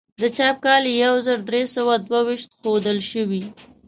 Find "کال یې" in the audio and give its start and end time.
0.65-0.95